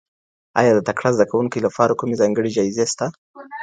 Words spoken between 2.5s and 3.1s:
جایزې سته؟